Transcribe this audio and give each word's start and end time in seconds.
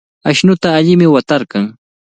Ashnuta 0.31 0.67
allimi 0.79 1.07
watarqan. 1.15 1.65